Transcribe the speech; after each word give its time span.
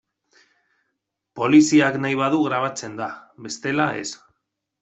Poliziak 1.41 1.99
nahi 2.05 2.19
badu 2.23 2.41
grabatzen 2.49 2.99
da, 3.03 3.13
bestela 3.49 3.89
ez. 4.03 4.09